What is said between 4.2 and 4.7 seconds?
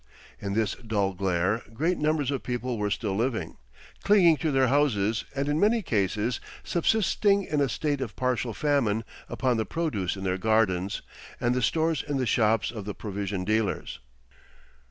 to their